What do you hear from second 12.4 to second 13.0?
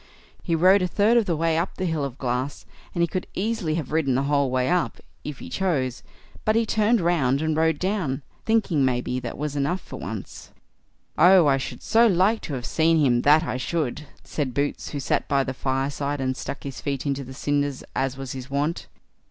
to have seen